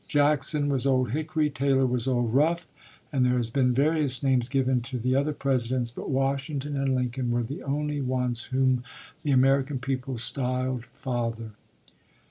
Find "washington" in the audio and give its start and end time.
6.09-6.75